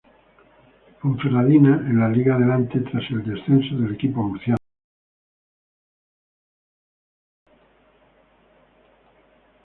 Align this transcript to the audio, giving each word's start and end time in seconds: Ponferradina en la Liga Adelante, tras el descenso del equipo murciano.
Ponferradina 0.99 1.75
en 1.87 1.99
la 1.99 2.09
Liga 2.09 2.33
Adelante, 2.33 2.79
tras 2.79 3.07
el 3.11 3.23
descenso 3.23 3.75
del 3.75 3.93
equipo 3.93 4.23
murciano. 4.23 4.57